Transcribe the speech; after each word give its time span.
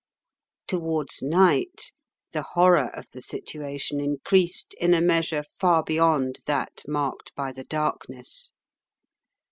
Towards 0.65 1.21
night 1.21 1.91
the 2.31 2.41
horror 2.41 2.87
of 2.95 3.05
the 3.11 3.21
situation 3.21 3.99
increased 3.99 4.73
in 4.79 4.95
a 4.95 4.99
measure 4.99 5.43
far 5.43 5.83
beyond 5.83 6.39
that 6.47 6.81
marked 6.87 7.31
by 7.35 7.51
the 7.51 7.65
darkness. 7.65 8.51